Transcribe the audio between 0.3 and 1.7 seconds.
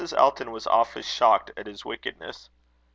was awfully shocked at